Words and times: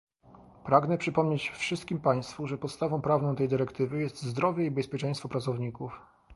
Pragnę 0.65 0.97
przypomnieć 0.97 1.49
wszystkim 1.49 1.99
państwu, 1.99 2.47
że 2.47 2.57
podstawą 2.57 3.01
prawną 3.01 3.35
tej 3.35 3.47
dyrektywy 3.47 4.01
jest 4.01 4.21
zdrowie 4.21 4.65
i 4.65 4.71
bezpieczeństwo 4.71 5.29
pracowników 5.29 6.01